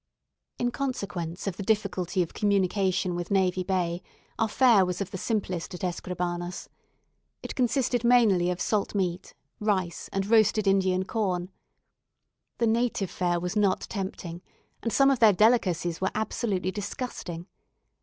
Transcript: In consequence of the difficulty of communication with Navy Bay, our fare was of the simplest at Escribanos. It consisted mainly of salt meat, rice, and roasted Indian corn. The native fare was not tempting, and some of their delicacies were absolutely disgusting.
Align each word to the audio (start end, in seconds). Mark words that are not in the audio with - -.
In 0.57 0.71
consequence 0.71 1.45
of 1.45 1.57
the 1.57 1.61
difficulty 1.61 2.23
of 2.23 2.33
communication 2.33 3.13
with 3.13 3.29
Navy 3.29 3.61
Bay, 3.63 4.01
our 4.39 4.47
fare 4.47 4.83
was 4.83 4.99
of 4.99 5.11
the 5.11 5.17
simplest 5.19 5.75
at 5.75 5.81
Escribanos. 5.81 6.67
It 7.43 7.53
consisted 7.53 8.03
mainly 8.03 8.49
of 8.49 8.59
salt 8.59 8.95
meat, 8.95 9.35
rice, 9.59 10.09
and 10.11 10.25
roasted 10.25 10.65
Indian 10.65 11.05
corn. 11.05 11.51
The 12.57 12.65
native 12.65 13.11
fare 13.11 13.39
was 13.39 13.55
not 13.55 13.81
tempting, 13.81 14.41
and 14.81 14.91
some 14.91 15.11
of 15.11 15.19
their 15.19 15.33
delicacies 15.33 16.01
were 16.01 16.09
absolutely 16.15 16.71
disgusting. 16.71 17.45